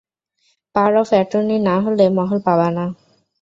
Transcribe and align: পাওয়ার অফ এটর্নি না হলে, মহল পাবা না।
পাওয়ার 0.75 0.93
অফ 1.01 1.09
এটর্নি 1.13 1.57
না 1.67 1.75
হলে, 1.85 2.05
মহল 2.17 2.39
পাবা 2.47 2.67
না। 2.77 2.85